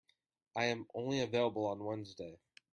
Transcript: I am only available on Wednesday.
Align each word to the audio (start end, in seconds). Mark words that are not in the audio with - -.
I 0.55 0.65
am 0.65 0.87
only 0.95 1.19
available 1.21 1.67
on 1.67 1.83
Wednesday. 1.83 2.39